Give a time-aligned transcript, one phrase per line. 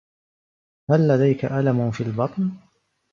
[0.89, 2.51] هل لديك ألم في البطن؟